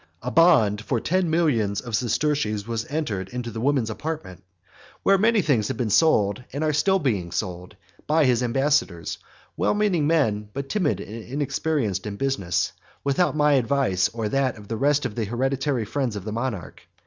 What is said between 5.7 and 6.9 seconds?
been sold, and are